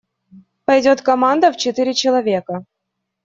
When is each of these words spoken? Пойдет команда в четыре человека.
Пойдет 0.65 1.03
команда 1.03 1.51
в 1.51 1.57
четыре 1.57 1.93
человека. 1.93 2.65